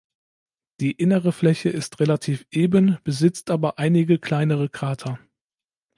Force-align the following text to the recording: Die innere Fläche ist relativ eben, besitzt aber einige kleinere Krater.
Die 0.79 0.93
innere 0.93 1.31
Fläche 1.31 1.69
ist 1.69 1.99
relativ 1.99 2.47
eben, 2.49 2.97
besitzt 3.03 3.51
aber 3.51 3.77
einige 3.77 4.17
kleinere 4.17 4.67
Krater. 4.67 5.19